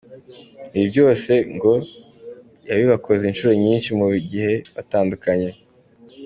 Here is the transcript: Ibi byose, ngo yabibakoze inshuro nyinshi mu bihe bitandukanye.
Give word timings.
Ibi 0.75 0.85
byose, 0.93 1.31
ngo 1.55 1.73
yabibakoze 2.69 3.23
inshuro 3.25 3.53
nyinshi 3.63 3.89
mu 3.99 4.05
bihe 4.29 4.51
bitandukanye. 4.75 5.49